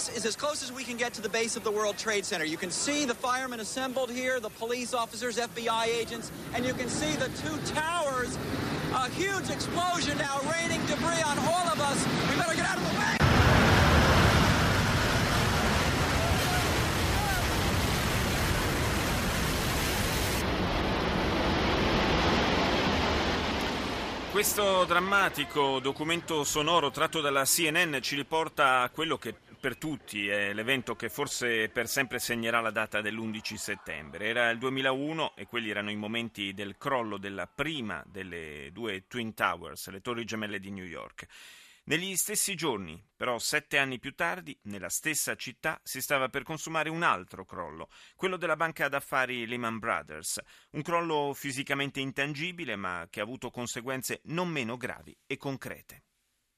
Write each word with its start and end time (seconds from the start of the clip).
This 0.00 0.16
is 0.16 0.24
as 0.24 0.34
close 0.34 0.62
as 0.62 0.72
we 0.72 0.82
can 0.82 0.96
get 0.96 1.12
to 1.12 1.20
the 1.20 1.28
base 1.28 1.56
of 1.56 1.62
the 1.62 1.70
World 1.70 1.98
Trade 1.98 2.24
Center. 2.24 2.46
You 2.46 2.56
can 2.56 2.70
see 2.70 3.04
the 3.04 3.14
firemen 3.14 3.60
assembled 3.60 4.10
here, 4.10 4.40
the 4.40 4.48
police 4.48 4.94
officers, 4.94 5.36
FBI 5.36 5.88
agents, 5.88 6.32
and 6.54 6.64
you 6.64 6.72
can 6.72 6.88
see 6.88 7.12
the 7.16 7.28
two 7.42 7.54
towers. 7.74 8.38
A 8.94 9.10
huge 9.10 9.50
explosion 9.50 10.16
now 10.16 10.40
raining 10.50 10.80
debris 10.86 11.22
on 11.22 11.38
all 11.40 11.68
of 11.68 11.78
us. 11.82 11.98
We 12.30 12.36
better 12.36 12.56
get 12.56 12.64
out 12.64 12.78
of 12.78 12.82
the 12.88 12.98
way. 12.98 13.16
Questo 24.32 24.84
drammatico 24.86 25.78
documento 25.80 26.44
sonoro 26.44 26.90
tratto 26.90 27.20
dalla 27.20 27.44
CNN 27.44 27.98
ci 28.00 28.16
riporta 28.16 28.80
a 28.80 28.88
quello 28.88 29.18
che 29.18 29.34
per 29.60 29.76
tutti 29.76 30.26
è 30.26 30.54
l'evento 30.54 30.96
che 30.96 31.10
forse 31.10 31.68
per 31.68 31.86
sempre 31.86 32.18
segnerà 32.18 32.60
la 32.60 32.70
data 32.70 33.02
dell'11 33.02 33.54
settembre. 33.54 34.26
Era 34.26 34.48
il 34.48 34.58
2001 34.58 35.36
e 35.36 35.46
quelli 35.46 35.68
erano 35.68 35.90
i 35.90 35.96
momenti 35.96 36.54
del 36.54 36.78
crollo 36.78 37.18
della 37.18 37.46
prima 37.46 38.02
delle 38.06 38.70
due 38.72 39.06
Twin 39.06 39.34
Towers, 39.34 39.90
le 39.90 40.00
torri 40.00 40.24
gemelle 40.24 40.58
di 40.58 40.70
New 40.70 40.84
York. 40.84 41.26
Negli 41.84 42.16
stessi 42.16 42.54
giorni, 42.54 43.02
però 43.14 43.38
sette 43.38 43.76
anni 43.76 43.98
più 43.98 44.14
tardi, 44.14 44.58
nella 44.62 44.88
stessa 44.88 45.34
città 45.36 45.78
si 45.84 46.00
stava 46.00 46.28
per 46.28 46.42
consumare 46.42 46.88
un 46.88 47.02
altro 47.02 47.44
crollo, 47.44 47.88
quello 48.16 48.36
della 48.36 48.56
banca 48.56 48.88
d'affari 48.88 49.46
Lehman 49.46 49.78
Brothers, 49.78 50.40
un 50.70 50.82
crollo 50.82 51.32
fisicamente 51.34 52.00
intangibile 52.00 52.76
ma 52.76 53.06
che 53.10 53.20
ha 53.20 53.24
avuto 53.24 53.50
conseguenze 53.50 54.20
non 54.24 54.48
meno 54.48 54.76
gravi 54.76 55.14
e 55.26 55.36
concrete. 55.36 56.04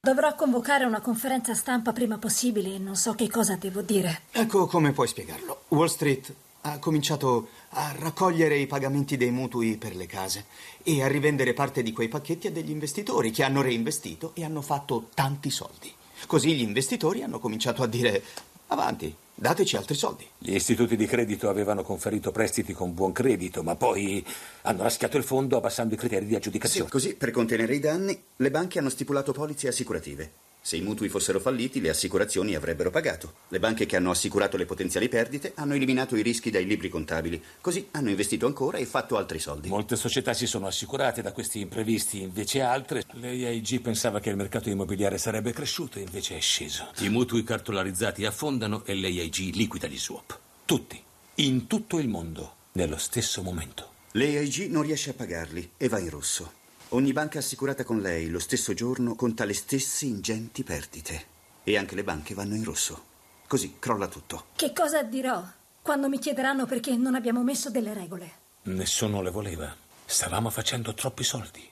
Dovrò 0.05 0.35
convocare 0.35 0.85
una 0.85 1.01
conferenza 1.01 1.55
stampa 1.55 1.93
prima 1.93 2.19
possibile 2.19 2.75
e 2.75 2.79
non 2.79 2.97
so 2.97 3.15
che 3.15 3.31
cosa 3.31 3.55
devo 3.55 3.83
dire. 3.83 4.23
Ecco 4.33 4.67
come 4.67 4.91
puoi 4.91 5.07
spiegarlo. 5.07 5.63
Wall 5.69 5.87
Street 5.87 6.35
ha 6.63 6.81
cominciato 6.81 7.51
a 7.69 7.95
raccogliere 7.97 8.57
i 8.57 8.67
pagamenti 8.67 9.17
dei 9.17 9.31
mutui 9.31 9.77
per 9.77 9.95
le 9.95 10.07
case 10.07 10.47
e 10.83 11.05
a 11.05 11.07
rivendere 11.07 11.55
parte 11.55 11.85
di 11.85 11.93
quei 11.93 12.09
pacchetti 12.09 12.49
a 12.49 12.51
degli 12.51 12.71
investitori 12.71 13.31
che 13.31 13.45
hanno 13.45 13.63
reinvestito 13.63 14.33
e 14.35 14.43
hanno 14.43 14.61
fatto 14.61 15.11
tanti 15.15 15.51
soldi. 15.51 15.95
Così 16.27 16.53
gli 16.53 16.63
investitori 16.63 17.23
hanno 17.23 17.39
cominciato 17.39 17.85
a 17.85 17.87
dire 17.87 18.25
avanti, 18.73 19.15
dateci 19.35 19.77
altri 19.77 19.95
soldi. 19.95 20.27
Gli 20.39 20.55
istituti 20.55 20.97
di 20.97 21.07
credito 21.07 21.49
avevano 21.49 21.83
conferito 21.83 22.31
prestiti 22.31 22.73
con 22.73 22.95
buon 22.95 23.13
credito, 23.13 23.63
ma 23.63 23.77
poi 23.77 24.25
hanno 24.63 24.83
raschiato 24.83 25.17
il 25.17 25.25
fondo 25.25 25.57
abbassando 25.57 25.95
i 25.95 25.97
criteri 25.97 26.27
di 26.27 26.35
aggiudicazione. 26.35 26.87
Sì, 26.87 26.93
così, 26.93 27.15
per 27.15 27.31
contenere 27.31 27.75
i 27.75 27.81
danni, 27.81 28.21
le 28.37 28.51
banche 28.51 28.79
hanno 28.79 28.91
stipulato 28.91 29.33
polizze 29.33 29.69
assicurative. 29.69 30.31
Se 30.65 30.77
i 30.77 30.81
mutui 30.81 31.09
fossero 31.09 31.41
falliti, 31.41 31.81
le 31.81 31.91
assicurazioni 31.91 32.55
avrebbero 32.55 32.91
pagato. 32.91 33.35
Le 33.49 33.59
banche 33.59 33.85
che 33.85 33.97
hanno 33.97 34.13
assicurato 34.13 34.57
le 34.57 34.65
potenziali 34.65 35.09
perdite 35.09 35.53
hanno 35.57 35.75
eliminato 35.75 36.15
i 36.15 36.23
rischi 36.23 36.51
dai 36.51 36.65
libri 36.65 36.89
contabili. 36.89 37.43
Così 37.61 37.89
hanno 37.91 38.11
investito 38.11 38.47
ancora 38.47 38.79
e 38.79 38.87
fatto 38.87 39.17
altri 39.17 39.41
soldi. 39.41 39.69
Molte 39.69 39.97
società 39.97 40.33
si 40.35 40.47
sono 40.47 40.69
assicurate 40.69 41.21
da 41.21 41.33
questi 41.33 41.59
imprevisti, 41.59 42.23
invece 42.23 42.61
altre. 42.61 43.03
L'AIG 43.15 43.81
pensava 43.81 44.21
che 44.21 44.31
il 44.31 44.37
mercato 44.37 44.71
immobiliare 44.71 45.19
sarebbe 45.19 45.53
cresciuto, 45.53 45.99
invece 45.99 46.37
è 46.37 46.41
sceso. 46.41 46.93
I 46.99 47.09
mutui 47.09 47.43
cartolarizzati 47.43 48.25
affondano 48.25 48.85
e 48.85 48.95
l'AIG 48.95 49.57
liquida 49.57 49.89
gli 49.89 49.99
swap. 49.99 50.39
Tutti, 50.65 51.03
in 51.35 51.67
tutto 51.67 51.99
il 51.99 52.07
mondo, 52.07 52.55
nello 52.73 52.99
stesso 52.99 53.43
momento. 53.43 53.91
L'AIG 54.13 54.71
non 54.71 54.83
riesce 54.83 55.11
a 55.11 55.15
pagarli 55.15 55.73
e 55.77 55.89
va 55.89 55.99
in 55.99 56.11
rosso. 56.11 56.61
Ogni 56.95 57.15
banca 57.15 57.39
assicurata 57.39 57.85
con 57.85 58.03
lei 58.03 58.29
lo 58.29 58.39
stesso 58.39 58.75
giorno 58.75 59.15
conta 59.15 59.47
le 59.47 59.55
stesse 59.55 60.05
ingenti 60.05 60.63
perdite. 60.63 61.25
E 61.65 61.79
anche 61.79 61.95
le 61.95 62.05
banche 62.05 62.35
vanno 62.35 62.55
in 62.55 62.65
rosso. 62.65 63.05
Così 63.47 63.77
crolla 63.79 64.09
tutto. 64.09 64.47
Che 64.55 64.75
cosa 64.75 65.03
dirò 65.03 65.43
quando 65.81 66.11
mi 66.11 66.19
chiederanno 66.19 66.67
perché 66.67 66.95
non 66.95 67.15
abbiamo 67.15 67.43
messo 67.43 67.71
delle 67.71 67.95
regole? 67.95 68.31
Nessuno 68.65 69.23
le 69.23 69.31
voleva. 69.31 69.75
Stavamo 70.05 70.51
facendo 70.51 70.93
troppi 70.93 71.25
soldi. 71.25 71.67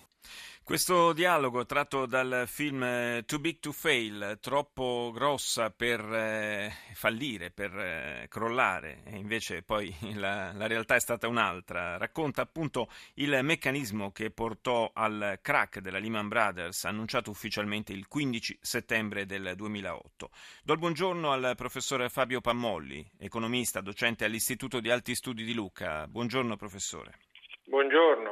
Questo 0.71 1.13
dialogo 1.13 1.67
tratto 1.67 2.07
dal 2.07 2.45
film 2.47 2.85
eh, 2.85 3.25
Too 3.27 3.41
Big 3.41 3.59
to 3.59 3.73
Fail, 3.73 4.39
troppo 4.41 5.11
grossa 5.13 5.71
per 5.71 5.99
eh, 6.01 6.71
fallire, 6.95 7.51
per 7.51 7.77
eh, 7.77 8.27
crollare, 8.29 9.03
e 9.05 9.17
invece 9.17 9.65
poi 9.65 9.93
la, 10.15 10.53
la, 10.53 10.69
realtà 10.69 10.95
è 10.95 11.01
stata 11.01 11.27
un'altra, 11.27 11.97
racconta 11.97 12.43
appunto 12.43 12.87
il 13.15 13.37
meccanismo 13.43 14.13
che 14.13 14.31
portò 14.31 14.89
al 14.95 15.41
crack 15.43 15.81
della 15.81 15.99
Lehman 15.99 16.29
Brothers, 16.29 16.85
annunciato 16.85 17.31
ufficialmente 17.31 17.93
il 17.93 18.07
15 18.07 18.59
settembre 18.61 19.27
del 19.27 19.55
2008. 19.57 20.31
Do 20.63 20.73
il 20.73 20.79
buongiorno 20.79 21.33
al 21.33 21.55
professore 21.57 22.09
Fabio 22.09 22.41
Pammolli, 22.41 23.05
economista, 23.19 23.81
docente 23.81 24.25
all'Istituto 24.25 24.79
di 24.79 24.89
Alti 24.89 25.17
Studi 25.17 25.43
di 25.43 25.53
Luca. 25.53 26.07
Buongiorno 26.07 26.55
professore. 26.55 27.19
Buongiorno. 27.65 28.30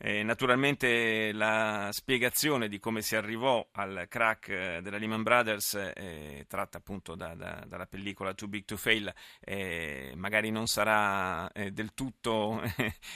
Eh, 0.00 0.22
naturalmente 0.22 1.32
la 1.32 1.88
spiegazione 1.92 2.68
di 2.68 2.78
come 2.78 3.02
si 3.02 3.16
arrivò 3.16 3.66
al 3.72 4.06
crack 4.08 4.48
eh, 4.48 4.80
della 4.80 4.96
Lehman 4.96 5.22
Brothers, 5.22 5.74
eh, 5.74 6.44
tratta 6.48 6.78
appunto 6.78 7.16
da, 7.16 7.34
da, 7.34 7.64
dalla 7.66 7.86
pellicola 7.86 8.32
Too 8.32 8.48
Big 8.48 8.64
to 8.64 8.76
Fail, 8.76 9.12
eh, 9.40 10.12
magari 10.14 10.50
non 10.50 10.68
sarà 10.68 11.50
eh, 11.50 11.72
del 11.72 11.94
tutto 11.94 12.62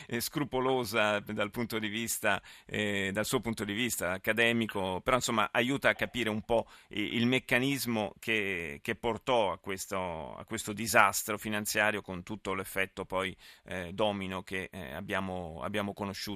eh, 0.09 0.21
scrupolosa 0.21 1.21
dal, 1.21 1.51
punto 1.51 1.79
di 1.79 1.89
vista, 1.89 2.43
dal 2.67 3.25
suo 3.25 3.41
punto 3.41 3.65
di 3.65 3.73
vista 3.73 4.13
accademico, 4.13 5.01
però 5.03 5.17
insomma 5.17 5.51
aiuta 5.53 5.89
a 5.89 5.95
capire 5.95 6.31
un 6.31 6.43
po' 6.43 6.67
il 6.89 7.27
meccanismo 7.27 8.15
che, 8.19 8.81
che 8.83 8.95
portò 8.97 9.53
a 9.53 9.59
questo, 9.59 10.35
a 10.35 10.45
questo, 10.45 10.73
disastro 10.73 11.39
finanziario 11.39 12.01
con 12.01 12.23
tutto 12.23 12.55
l'effetto 12.55 13.05
poi 13.05 13.37
domino 13.93 14.43
che 14.43 14.71
abbiamo 14.95 15.23
abbiamo, 15.23 15.61
abbiamo 15.63 15.93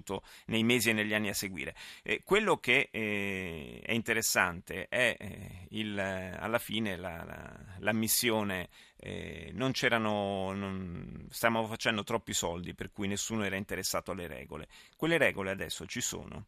conosciuto 0.06 0.22
nei 0.46 0.62
mesi 0.62 0.90
e 0.90 0.92
negli 0.92 1.12
anni 1.12 1.28
a 1.28 1.34
seguire. 1.34 1.74
Eh, 2.04 2.22
quello 2.24 2.58
che 2.58 2.88
eh, 2.92 3.80
è 3.84 3.92
interessante 3.92 4.86
è 4.88 5.16
eh, 5.18 5.66
il, 5.70 5.98
alla 5.98 6.58
fine 6.58 6.96
la, 6.96 7.24
la, 7.24 7.52
la 7.80 7.92
missione 7.92 8.68
eh, 9.00 9.50
non 9.52 9.72
c'erano, 9.72 10.52
non, 10.52 11.26
stavamo 11.30 11.66
facendo 11.66 12.04
troppi 12.04 12.32
soldi 12.32 12.74
per 12.74 12.92
cui 12.92 13.08
nessuno 13.08 13.44
era 13.44 13.56
interessato 13.56 14.12
alle 14.12 14.28
regole. 14.28 14.68
Quelle 14.96 15.18
regole 15.18 15.50
adesso 15.50 15.84
ci 15.86 16.00
sono? 16.00 16.46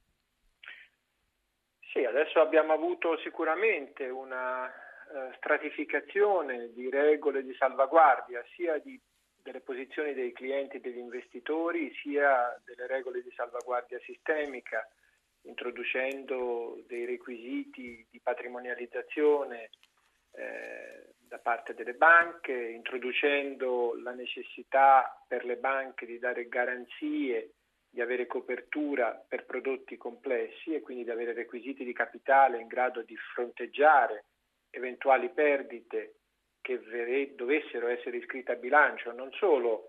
Sì, 1.92 2.04
adesso 2.04 2.40
abbiamo 2.40 2.72
avuto 2.72 3.18
sicuramente 3.18 4.08
una 4.08 4.68
eh, 4.68 5.34
stratificazione 5.38 6.70
di 6.72 6.88
regole 6.90 7.42
di 7.42 7.54
salvaguardia 7.54 8.44
sia 8.54 8.78
di 8.78 9.00
delle 9.48 9.60
posizioni 9.60 10.12
dei 10.12 10.32
clienti 10.32 10.76
e 10.76 10.80
degli 10.80 10.98
investitori, 10.98 11.90
sia 12.02 12.54
delle 12.66 12.86
regole 12.86 13.22
di 13.22 13.32
salvaguardia 13.34 13.98
sistemica, 14.00 14.86
introducendo 15.42 16.82
dei 16.86 17.06
requisiti 17.06 18.06
di 18.10 18.20
patrimonializzazione 18.20 19.70
eh, 20.32 21.14
da 21.16 21.38
parte 21.38 21.72
delle 21.72 21.94
banche, 21.94 22.52
introducendo 22.52 23.98
la 24.02 24.12
necessità 24.12 25.24
per 25.26 25.46
le 25.46 25.56
banche 25.56 26.04
di 26.04 26.18
dare 26.18 26.46
garanzie, 26.48 27.54
di 27.88 28.02
avere 28.02 28.26
copertura 28.26 29.12
per 29.26 29.46
prodotti 29.46 29.96
complessi 29.96 30.74
e 30.74 30.82
quindi 30.82 31.04
di 31.04 31.10
avere 31.10 31.32
requisiti 31.32 31.84
di 31.84 31.94
capitale 31.94 32.60
in 32.60 32.66
grado 32.66 33.00
di 33.00 33.16
fronteggiare 33.16 34.26
eventuali 34.70 35.30
perdite 35.30 36.17
che 36.76 37.32
dovessero 37.34 37.88
essere 37.88 38.18
iscritte 38.18 38.52
a 38.52 38.56
bilancio 38.56 39.10
non 39.12 39.32
solo 39.32 39.88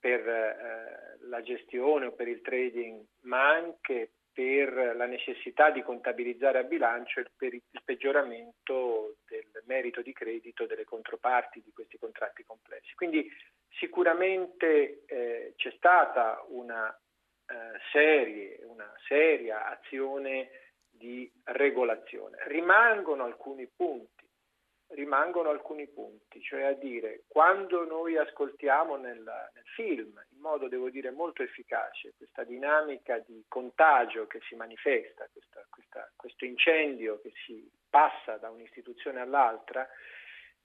per 0.00 0.26
eh, 0.26 1.18
la 1.28 1.42
gestione 1.42 2.06
o 2.06 2.12
per 2.12 2.28
il 2.28 2.40
trading, 2.40 3.04
ma 3.22 3.50
anche 3.50 4.12
per 4.32 4.94
la 4.96 5.06
necessità 5.06 5.70
di 5.70 5.82
contabilizzare 5.82 6.58
a 6.58 6.62
bilancio 6.62 7.20
il, 7.20 7.30
per 7.36 7.52
il 7.52 7.62
peggioramento 7.84 9.16
del 9.26 9.44
merito 9.66 10.00
di 10.00 10.12
credito 10.12 10.64
delle 10.64 10.84
controparti 10.84 11.60
di 11.62 11.72
questi 11.72 11.98
contratti 11.98 12.44
complessi. 12.44 12.94
Quindi 12.94 13.28
sicuramente 13.70 15.02
eh, 15.06 15.52
c'è 15.56 15.72
stata 15.76 16.42
una, 16.48 16.88
eh, 16.88 17.54
serie, 17.90 18.60
una 18.62 18.90
seria 19.08 19.66
azione 19.66 20.50
di 20.88 21.30
regolazione. 21.44 22.38
Rimangono 22.46 23.24
alcuni 23.24 23.66
punti 23.66 24.27
rimangono 24.88 25.50
alcuni 25.50 25.86
punti, 25.88 26.40
cioè 26.40 26.62
a 26.62 26.72
dire 26.72 27.24
quando 27.28 27.84
noi 27.84 28.16
ascoltiamo 28.16 28.96
nel, 28.96 29.20
nel, 29.20 29.64
film, 29.74 30.20
in 30.30 30.40
modo 30.40 30.68
devo 30.68 30.88
dire 30.90 31.10
molto 31.10 31.42
efficace, 31.42 32.14
questa 32.16 32.44
dinamica 32.44 33.18
di 33.18 33.44
contagio 33.48 34.26
che 34.26 34.40
si 34.48 34.54
manifesta, 34.54 35.28
questa, 35.32 35.64
questa, 35.68 36.10
questo 36.16 36.44
incendio 36.44 37.20
che 37.20 37.32
si 37.44 37.70
passa 37.88 38.36
da 38.38 38.50
un'istituzione 38.50 39.20
all'altra, 39.20 39.86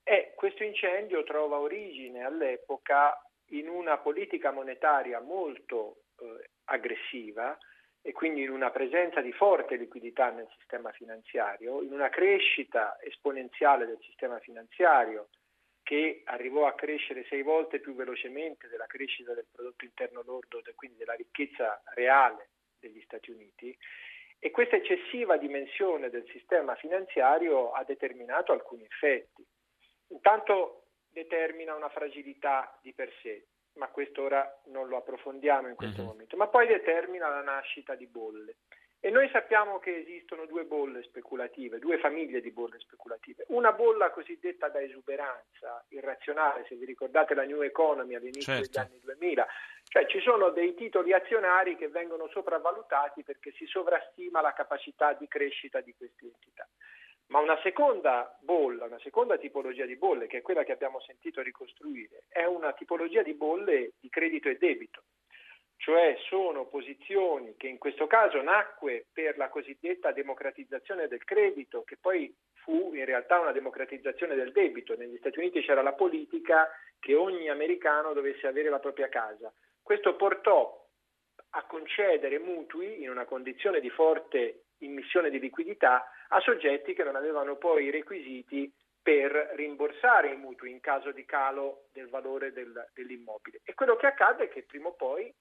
e 0.03 0.33
questo 0.35 0.63
incendio 0.63 1.23
trova 1.23 1.59
origine 1.59 2.23
all'epoca 2.23 3.17
in 3.47 3.69
una 3.69 3.97
politica 3.97 4.51
monetaria 4.51 5.19
molto 5.19 6.03
eh, 6.17 6.49
aggressiva, 6.65 7.57
e 8.05 8.11
quindi 8.11 8.41
in 8.41 8.49
una 8.49 8.69
presenza 8.69 9.21
di 9.21 9.31
forte 9.31 9.77
liquidità 9.77 10.29
nel 10.29 10.49
sistema 10.57 10.91
finanziario, 10.91 11.81
in 11.81 11.93
una 11.93 12.09
crescita 12.09 13.01
esponenziale 13.01 13.85
del 13.85 13.99
sistema 14.01 14.39
finanziario 14.39 15.29
che 15.81 16.21
arrivò 16.25 16.67
a 16.67 16.75
crescere 16.75 17.25
sei 17.29 17.43
volte 17.43 17.79
più 17.79 17.95
velocemente 17.95 18.67
della 18.67 18.87
crescita 18.87 19.33
del 19.33 19.47
prodotto 19.49 19.85
interno 19.85 20.21
lordo, 20.21 20.61
quindi 20.75 20.97
della 20.97 21.13
ricchezza 21.13 21.81
reale 21.93 22.49
degli 22.77 23.01
Stati 23.01 23.31
Uniti, 23.31 23.75
e 24.37 24.51
questa 24.51 24.75
eccessiva 24.75 25.37
dimensione 25.37 26.09
del 26.09 26.27
sistema 26.29 26.75
finanziario 26.75 27.71
ha 27.71 27.85
determinato 27.85 28.51
alcuni 28.51 28.83
effetti. 28.83 29.45
Intanto 30.07 30.87
determina 31.09 31.73
una 31.73 31.87
fragilità 31.87 32.77
di 32.81 32.93
per 32.93 33.13
sé, 33.21 33.45
ma 33.73 33.87
questo 33.87 34.23
ora 34.23 34.61
non 34.65 34.87
lo 34.87 34.97
approfondiamo 34.97 35.67
in 35.67 35.75
questo 35.75 36.01
uh-huh. 36.01 36.07
momento, 36.07 36.37
ma 36.37 36.47
poi 36.47 36.67
determina 36.67 37.27
la 37.29 37.41
nascita 37.41 37.95
di 37.95 38.07
bolle. 38.07 38.57
E 39.05 39.09
noi 39.09 39.27
sappiamo 39.33 39.79
che 39.79 39.97
esistono 39.97 40.45
due 40.45 40.63
bolle 40.63 41.03
speculative, 41.03 41.77
due 41.77 41.97
famiglie 41.97 42.39
di 42.39 42.51
bolle 42.51 42.79
speculative. 42.79 43.43
Una 43.49 43.73
bolla 43.73 44.11
cosiddetta 44.11 44.69
da 44.69 44.79
esuberanza, 44.79 45.83
irrazionale, 45.89 46.65
se 46.69 46.75
vi 46.75 46.85
ricordate 46.85 47.33
la 47.33 47.43
New 47.43 47.61
Economy 47.63 48.15
all'inizio 48.15 48.53
certo. 48.53 48.69
degli 48.69 48.77
anni 48.77 48.99
2000, 49.01 49.47
cioè 49.89 50.05
ci 50.07 50.21
sono 50.21 50.51
dei 50.51 50.73
titoli 50.73 51.11
azionari 51.11 51.75
che 51.75 51.89
vengono 51.89 52.29
sopravvalutati 52.29 53.23
perché 53.23 53.51
si 53.51 53.65
sovrastima 53.65 54.39
la 54.39 54.53
capacità 54.53 55.11
di 55.11 55.27
crescita 55.27 55.81
di 55.81 55.93
queste 55.97 56.23
entità. 56.23 56.65
Ma 57.33 57.39
una 57.39 57.59
seconda 57.63 58.37
bolla, 58.41 58.85
una 58.85 58.99
seconda 58.99 59.39
tipologia 59.39 59.87
di 59.87 59.95
bolle, 59.95 60.27
che 60.27 60.37
è 60.37 60.41
quella 60.43 60.63
che 60.63 60.71
abbiamo 60.71 60.99
sentito 60.99 61.41
ricostruire, 61.41 62.25
è 62.29 62.45
una 62.45 62.73
tipologia 62.73 63.23
di 63.23 63.33
bolle 63.33 63.93
di 63.99 64.07
credito 64.07 64.49
e 64.49 64.57
debito, 64.57 65.05
cioè 65.77 66.15
sono 66.29 66.67
posizioni 66.67 67.55
che 67.57 67.65
in 67.65 67.79
questo 67.79 68.05
caso 68.05 68.39
nacque 68.43 69.07
per 69.11 69.37
la 69.37 69.49
cosiddetta 69.49 70.11
democratizzazione 70.11 71.07
del 71.07 71.23
credito, 71.23 71.81
che 71.81 71.97
poi 71.99 72.31
fu 72.53 72.93
in 72.93 73.03
realtà 73.03 73.39
una 73.39 73.51
democratizzazione 73.51 74.35
del 74.35 74.51
debito. 74.51 74.95
Negli 74.95 75.17
Stati 75.17 75.39
Uniti 75.39 75.61
c'era 75.61 75.81
la 75.81 75.93
politica 75.93 76.69
che 76.99 77.15
ogni 77.15 77.49
americano 77.49 78.13
dovesse 78.13 78.45
avere 78.45 78.69
la 78.69 78.79
propria 78.79 79.09
casa. 79.09 79.51
Questo 79.81 80.15
portò 80.15 80.87
a 81.55 81.65
concedere 81.65 82.37
mutui 82.37 83.01
in 83.01 83.09
una 83.09 83.25
condizione 83.25 83.79
di 83.79 83.89
forte 83.89 84.65
immissione 84.83 85.31
di 85.31 85.39
liquidità 85.39 86.07
a 86.29 86.39
soggetti 86.39 86.93
che 86.93 87.03
non 87.03 87.15
avevano 87.15 87.55
poi 87.57 87.85
i 87.85 87.91
requisiti 87.91 88.71
per 89.01 89.53
rimborsare 89.55 90.31
i 90.31 90.37
mutui 90.37 90.71
in 90.71 90.79
caso 90.79 91.11
di 91.11 91.25
calo 91.25 91.87
del 91.91 92.07
valore 92.09 92.53
del, 92.53 92.89
dell'immobile. 92.93 93.59
E 93.63 93.73
quello 93.73 93.95
che 93.97 94.07
accade 94.07 94.45
è 94.45 94.49
che 94.49 94.63
prima 94.63 94.87
o 94.87 94.93
poi 94.93 95.33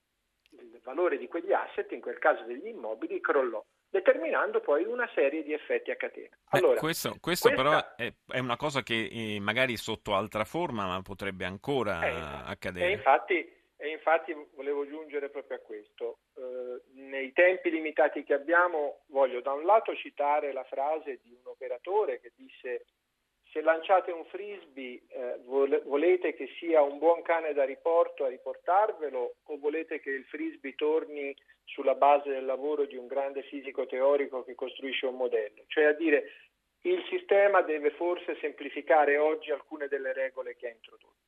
il 0.51 0.81
valore 0.83 1.17
di 1.17 1.29
quegli 1.29 1.53
asset, 1.53 1.91
in 1.93 2.01
quel 2.01 2.19
caso 2.19 2.43
degli 2.45 2.67
immobili, 2.67 3.21
crollò 3.21 3.65
determinando 3.93 4.61
poi 4.61 4.85
una 4.85 5.07
serie 5.15 5.43
di 5.43 5.53
effetti 5.53 5.91
a 5.91 5.97
catena. 5.97 6.35
Allora, 6.53 6.81
questo, 6.81 7.15
questo 7.21 7.51
questa... 7.51 7.63
però 7.63 7.95
è, 7.95 8.11
è, 8.27 8.39
una 8.39 8.57
cosa 8.57 8.83
che 8.83 9.11
eh, 9.13 9.39
magari 9.39 9.77
sotto 9.77 10.15
altra 10.15 10.45
forma 10.45 10.87
ma 10.87 11.03
potrebbe 11.03 11.45
ancora 11.45 12.07
eh, 12.07 12.51
accadere. 12.51 12.87
E 12.87 12.93
infatti, 12.93 13.53
e 13.77 13.89
infatti 13.91 14.35
volevo 14.55 14.87
giungere 14.87 15.29
proprio 15.29 15.59
a 15.59 15.61
questo. 15.61 16.21
Nei 17.23 17.33
tempi 17.33 17.71
limitati 17.71 18.25
che 18.25 18.35
abbiamo 18.35 19.03
voglio 19.11 19.41
da 19.41 19.53
un 19.53 19.65
lato 19.65 19.95
citare 19.95 20.53
la 20.53 20.65
frase 20.65 21.21
di 21.23 21.31
un 21.31 21.43
operatore 21.45 22.19
che 22.19 22.33
disse 22.35 22.87
se 23.53 23.61
lanciate 23.61 24.11
un 24.11 24.25
frisbee 24.25 25.03
eh, 25.09 25.39
volete 25.45 26.35
che 26.35 26.49
sia 26.59 26.83
un 26.83 26.99
buon 26.99 27.23
cane 27.23 27.53
da 27.53 27.63
riporto 27.63 28.25
a 28.25 28.29
riportarvelo 28.29 29.37
o 29.41 29.59
volete 29.59 30.01
che 30.01 30.11
il 30.11 30.25
frisbee 30.25 30.75
torni 30.75 31.33
sulla 31.63 31.95
base 31.95 32.29
del 32.31 32.45
lavoro 32.45 32.87
di 32.87 32.97
un 32.97 33.07
grande 33.07 33.43
fisico 33.45 33.87
teorico 33.87 34.43
che 34.43 34.57
costruisce 34.57 35.07
un 35.07 35.15
modello? 35.15 35.63
Cioè 35.69 35.85
a 35.85 35.93
dire 35.93 36.25
il 36.81 37.05
sistema 37.09 37.63
deve 37.63 37.91
forse 37.91 38.37
semplificare 38.41 39.17
oggi 39.17 39.53
alcune 39.53 39.87
delle 39.87 40.13
regole 40.13 40.57
che 40.57 40.67
ha 40.67 40.73
introdotto. 40.73 41.22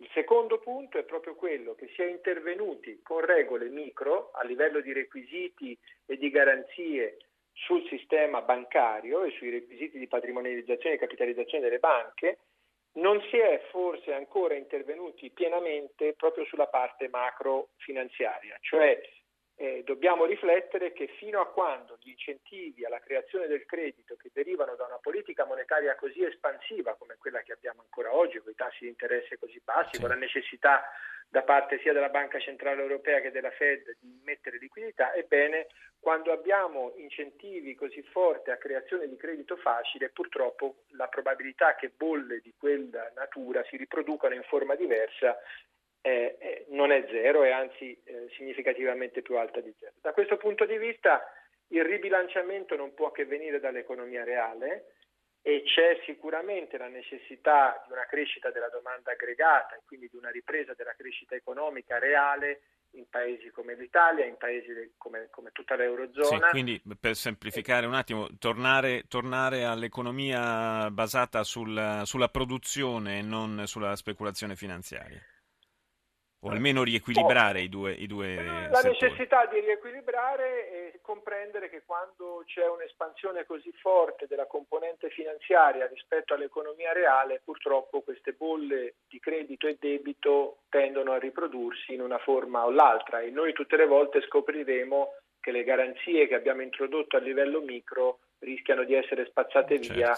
Il 0.00 0.08
secondo 0.12 0.58
punto 0.58 0.98
è 0.98 1.02
proprio 1.02 1.34
quello 1.34 1.74
che 1.74 1.88
si 1.94 2.02
è 2.02 2.06
intervenuti 2.06 3.00
con 3.02 3.20
regole 3.20 3.68
micro 3.68 4.30
a 4.32 4.44
livello 4.44 4.80
di 4.80 4.92
requisiti 4.92 5.76
e 6.06 6.16
di 6.16 6.30
garanzie 6.30 7.18
sul 7.52 7.84
sistema 7.88 8.40
bancario 8.42 9.24
e 9.24 9.32
sui 9.32 9.50
requisiti 9.50 9.98
di 9.98 10.06
patrimonializzazione 10.06 10.94
e 10.94 10.98
capitalizzazione 10.98 11.64
delle 11.64 11.80
banche, 11.80 12.38
non 12.92 13.20
si 13.22 13.38
è 13.38 13.60
forse 13.70 14.12
ancora 14.12 14.54
intervenuti 14.54 15.30
pienamente 15.30 16.14
proprio 16.14 16.44
sulla 16.44 16.68
parte 16.68 17.08
macro 17.08 17.70
finanziaria, 17.78 18.56
cioè 18.60 19.00
eh, 19.60 19.82
dobbiamo 19.84 20.24
riflettere 20.24 20.92
che 20.92 21.08
fino 21.18 21.40
a 21.40 21.48
quando 21.48 21.98
gli 22.00 22.10
incentivi 22.10 22.84
alla 22.84 23.00
creazione 23.00 23.48
del 23.48 23.66
credito 23.66 24.14
che 24.14 24.30
derivano 24.32 24.76
da 24.76 24.84
una 24.84 24.98
politica 24.98 25.44
monetaria 25.44 25.96
così 25.96 26.22
espansiva 26.22 26.94
come 26.94 27.16
quella 27.18 27.40
che 27.42 27.54
abbiamo 27.54 27.80
ancora 27.80 28.14
oggi, 28.14 28.38
con 28.38 28.52
i 28.52 28.54
tassi 28.54 28.84
di 28.84 28.88
interesse 28.88 29.36
così 29.36 29.60
bassi, 29.64 29.94
sì. 29.94 30.00
con 30.00 30.10
la 30.10 30.14
necessità 30.14 30.84
da 31.28 31.42
parte 31.42 31.80
sia 31.80 31.92
della 31.92 32.08
Banca 32.08 32.38
Centrale 32.38 32.80
Europea 32.80 33.20
che 33.20 33.32
della 33.32 33.50
Fed 33.50 33.96
di 33.98 34.20
mettere 34.22 34.58
liquidità, 34.58 35.12
ebbene 35.12 35.66
quando 35.98 36.30
abbiamo 36.30 36.94
incentivi 36.96 37.74
così 37.74 38.00
forti 38.02 38.50
a 38.50 38.56
creazione 38.56 39.08
di 39.08 39.16
credito 39.16 39.56
facile, 39.56 40.10
purtroppo 40.10 40.84
la 40.90 41.08
probabilità 41.08 41.74
che 41.74 41.90
bolle 41.94 42.40
di 42.40 42.54
quella 42.56 43.10
natura 43.16 43.64
si 43.64 43.76
riproducano 43.76 44.34
in 44.34 44.44
forma 44.44 44.76
diversa 44.76 45.36
eh, 46.00 46.66
non 46.70 46.90
è 46.90 47.06
zero, 47.10 47.42
è 47.42 47.50
anzi 47.50 48.00
eh, 48.04 48.28
significativamente 48.36 49.22
più 49.22 49.36
alta 49.36 49.60
di 49.60 49.74
zero. 49.78 49.92
Da 50.00 50.12
questo 50.12 50.36
punto 50.36 50.64
di 50.64 50.78
vista 50.78 51.22
il 51.68 51.84
ribilanciamento 51.84 52.76
non 52.76 52.94
può 52.94 53.10
che 53.10 53.24
venire 53.24 53.60
dall'economia 53.60 54.24
reale 54.24 54.94
e 55.42 55.62
c'è 55.64 56.00
sicuramente 56.04 56.76
la 56.78 56.88
necessità 56.88 57.82
di 57.86 57.92
una 57.92 58.06
crescita 58.06 58.50
della 58.50 58.68
domanda 58.68 59.12
aggregata 59.12 59.76
e 59.76 59.82
quindi 59.86 60.08
di 60.10 60.16
una 60.16 60.30
ripresa 60.30 60.74
della 60.74 60.94
crescita 60.96 61.34
economica 61.34 61.98
reale 61.98 62.62
in 62.92 63.06
paesi 63.08 63.50
come 63.50 63.74
l'Italia, 63.74 64.24
in 64.24 64.36
paesi 64.38 64.94
come, 64.96 65.28
come 65.30 65.50
tutta 65.52 65.76
l'Eurozona. 65.76 66.46
Sì, 66.46 66.50
quindi 66.50 66.82
per 66.98 67.14
semplificare 67.14 67.86
un 67.86 67.94
attimo, 67.94 68.28
tornare, 68.38 69.04
tornare 69.08 69.64
all'economia 69.64 70.90
basata 70.90 71.44
sul, 71.44 72.02
sulla 72.04 72.28
produzione 72.28 73.18
e 73.18 73.22
non 73.22 73.66
sulla 73.66 73.94
speculazione 73.94 74.56
finanziaria 74.56 75.20
o 76.40 76.50
almeno 76.50 76.84
riequilibrare 76.84 77.60
oh, 77.60 77.62
i 77.62 77.68
due, 77.68 77.92
i 77.92 78.06
due 78.06 78.34
La 78.70 78.76
settori. 78.76 78.98
necessità 79.00 79.46
di 79.46 79.58
riequilibrare 79.58 80.70
e 80.70 81.00
comprendere 81.02 81.68
che 81.68 81.82
quando 81.84 82.44
c'è 82.46 82.68
un'espansione 82.68 83.44
così 83.44 83.72
forte 83.72 84.26
della 84.28 84.46
componente 84.46 85.10
finanziaria 85.10 85.86
rispetto 85.86 86.34
all'economia 86.34 86.92
reale, 86.92 87.40
purtroppo 87.42 88.02
queste 88.02 88.34
bolle 88.34 88.94
di 89.08 89.18
credito 89.18 89.66
e 89.66 89.78
debito 89.80 90.58
tendono 90.68 91.12
a 91.12 91.18
riprodursi 91.18 91.94
in 91.94 92.02
una 92.02 92.18
forma 92.18 92.64
o 92.64 92.70
l'altra 92.70 93.20
e 93.20 93.30
noi 93.30 93.52
tutte 93.52 93.76
le 93.76 93.86
volte 93.86 94.20
scopriremo 94.20 95.14
che 95.40 95.50
le 95.50 95.64
garanzie 95.64 96.28
che 96.28 96.34
abbiamo 96.34 96.62
introdotto 96.62 97.16
a 97.16 97.20
livello 97.20 97.60
micro 97.60 98.20
rischiano 98.40 98.84
di 98.84 98.94
essere 98.94 99.26
spazzate 99.26 99.80
certo. 99.80 99.94
via 99.94 100.16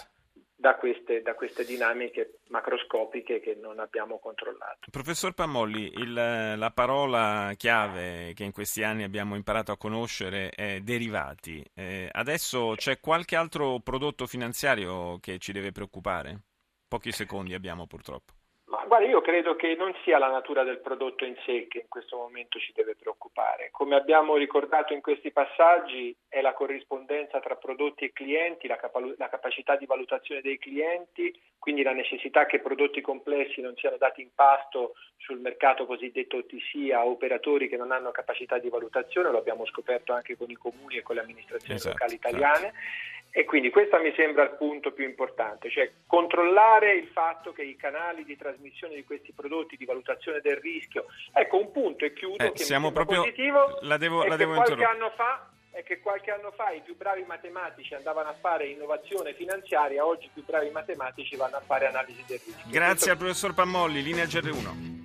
da 0.60 0.76
queste, 0.76 1.22
da 1.22 1.34
queste, 1.34 1.64
dinamiche 1.64 2.40
macroscopiche 2.48 3.40
che 3.40 3.56
non 3.60 3.78
abbiamo 3.78 4.18
controllato. 4.18 4.90
Professor 4.90 5.32
Pammolli, 5.32 5.90
il, 5.94 6.12
la 6.12 6.70
parola 6.74 7.52
chiave 7.56 8.34
che 8.34 8.44
in 8.44 8.52
questi 8.52 8.82
anni 8.82 9.02
abbiamo 9.02 9.36
imparato 9.36 9.72
a 9.72 9.78
conoscere 9.78 10.50
è 10.50 10.80
derivati. 10.80 11.64
Eh, 11.74 12.08
adesso 12.12 12.74
c'è 12.76 13.00
qualche 13.00 13.36
altro 13.36 13.80
prodotto 13.82 14.26
finanziario 14.26 15.18
che 15.18 15.38
ci 15.38 15.52
deve 15.52 15.72
preoccupare? 15.72 16.42
Pochi 16.86 17.10
secondi 17.10 17.54
abbiamo 17.54 17.86
purtroppo. 17.86 18.34
Ma 18.70 18.84
guarda, 18.86 19.06
io 19.06 19.20
credo 19.20 19.56
che 19.56 19.74
non 19.76 19.94
sia 20.04 20.18
la 20.18 20.30
natura 20.30 20.62
del 20.62 20.80
prodotto 20.80 21.24
in 21.24 21.34
sé 21.44 21.66
che 21.68 21.78
in 21.78 21.88
questo 21.88 22.16
momento 22.16 22.58
ci 22.58 22.72
deve 22.72 22.94
preoccupare. 22.96 23.70
Come 23.72 23.96
abbiamo 23.96 24.36
ricordato 24.36 24.92
in 24.92 25.00
questi 25.00 25.32
passaggi, 25.32 26.14
è 26.30 26.40
la 26.40 26.52
corrispondenza 26.52 27.40
tra 27.40 27.56
prodotti 27.56 28.04
e 28.04 28.12
clienti, 28.12 28.68
la, 28.68 28.76
capa- 28.76 29.02
la 29.18 29.28
capacità 29.28 29.74
di 29.74 29.84
valutazione 29.84 30.40
dei 30.40 30.60
clienti, 30.60 31.36
quindi 31.58 31.82
la 31.82 31.92
necessità 31.92 32.46
che 32.46 32.60
prodotti 32.60 33.00
complessi 33.00 33.60
non 33.60 33.74
siano 33.74 33.96
dati 33.96 34.22
in 34.22 34.28
pasto 34.32 34.94
sul 35.16 35.40
mercato 35.40 35.86
cosiddetto 35.86 36.36
OTC 36.36 36.92
a 36.92 37.04
operatori 37.04 37.68
che 37.68 37.76
non 37.76 37.90
hanno 37.90 38.12
capacità 38.12 38.58
di 38.58 38.68
valutazione, 38.68 39.28
lo 39.28 39.38
abbiamo 39.38 39.66
scoperto 39.66 40.12
anche 40.12 40.36
con 40.36 40.48
i 40.48 40.54
comuni 40.54 40.98
e 40.98 41.02
con 41.02 41.16
le 41.16 41.22
amministrazioni 41.22 41.74
esatto, 41.74 41.94
locali 41.94 42.14
italiane. 42.14 42.68
Esatto. 42.68 43.18
E 43.32 43.44
quindi 43.44 43.70
questo 43.70 43.96
mi 44.00 44.12
sembra 44.16 44.42
il 44.42 44.56
punto 44.56 44.92
più 44.92 45.04
importante, 45.04 45.70
cioè 45.70 45.88
controllare 46.06 46.94
il 46.94 47.06
fatto 47.08 47.52
che 47.52 47.62
i 47.62 47.76
canali 47.76 48.24
di 48.24 48.36
trasmissione 48.36 48.96
di 48.96 49.04
questi 49.04 49.32
prodotti, 49.32 49.76
di 49.76 49.84
valutazione 49.84 50.40
del 50.40 50.56
rischio, 50.56 51.06
ecco 51.32 51.58
un 51.58 51.70
punto 51.70 52.04
e 52.04 52.12
chiudo 52.12 52.42
eh, 52.42 52.50
che 52.50 52.64
siamo 52.64 52.90
proprio, 52.90 53.20
positivo 53.22 53.78
la 53.82 53.96
devo, 53.98 54.24
la 54.24 54.34
devo 54.34 54.54
qualche 54.54 54.82
anno 54.82 55.10
fa 55.10 55.48
è 55.70 55.82
che 55.82 56.00
qualche 56.00 56.30
anno 56.30 56.50
fa 56.50 56.70
i 56.70 56.80
più 56.80 56.96
bravi 56.96 57.24
matematici 57.24 57.94
andavano 57.94 58.28
a 58.28 58.36
fare 58.40 58.66
innovazione 58.66 59.34
finanziaria, 59.34 60.04
oggi 60.04 60.26
i 60.26 60.30
più 60.32 60.44
bravi 60.44 60.70
matematici 60.70 61.36
vanno 61.36 61.56
a 61.56 61.62
fare 61.64 61.86
analisi 61.86 62.24
del 62.26 62.40
rischio. 62.44 62.70
Grazie 62.70 62.88
Questo... 62.88 63.10
al 63.10 63.16
professor 63.16 63.54
Pammolli, 63.54 64.02
linea 64.02 64.24
GR1. 64.24 64.99